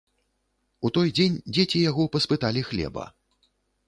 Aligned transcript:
У 0.87 0.89
той 0.95 1.11
дзень 1.17 1.35
дзеці 1.57 1.81
яго 1.89 2.05
паспыталі 2.15 2.65
хлеба. 2.71 3.03